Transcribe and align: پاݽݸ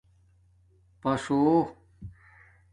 پاݽݸ 1.01 1.39